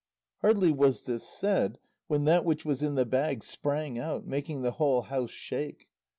[0.39, 4.71] Hardly was this said when that which was in the bag sprang out, making the
[4.71, 5.89] whole house shake.